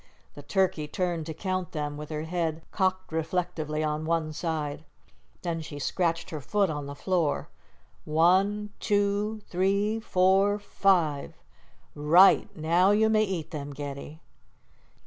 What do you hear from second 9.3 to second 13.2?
three, four, five!" "Right. Now you